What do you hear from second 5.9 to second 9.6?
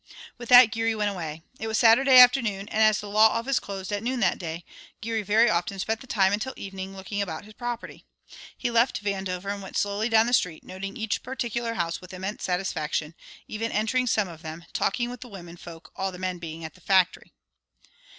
the time until evening looking about his property. He left Vandover